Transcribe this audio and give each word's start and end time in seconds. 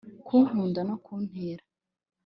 kunkunda 0.27 0.79
no 0.89 0.95
kuntera 1.05 1.63